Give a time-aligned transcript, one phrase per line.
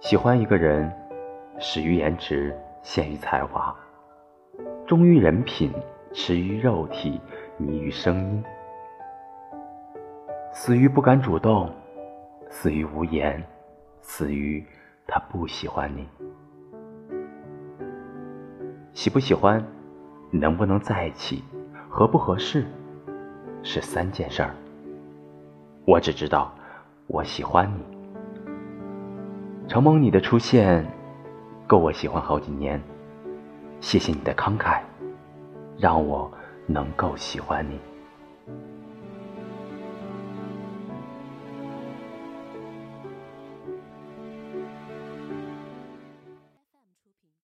[0.00, 0.92] 喜欢一个人，
[1.58, 3.74] 始于颜值，陷于才华，
[4.86, 5.72] 忠于人品，
[6.12, 7.20] 痴于肉体，
[7.56, 8.44] 迷于声音，
[10.52, 11.68] 死于不敢主动，
[12.48, 13.42] 死于无言，
[14.00, 14.64] 死于
[15.08, 16.08] 他不喜欢你。
[18.92, 19.60] 喜不喜欢，
[20.30, 21.42] 能不能在一起，
[21.88, 22.64] 合不合适，
[23.66, 24.54] 是三件事儿。
[25.84, 26.54] 我只知道，
[27.08, 27.82] 我喜欢你。
[29.66, 30.86] 承蒙你的出现，
[31.66, 32.80] 够我喜欢好几年。
[33.80, 34.80] 谢谢你的慷慨，
[35.76, 36.30] 让我
[36.64, 37.80] 能够喜欢你。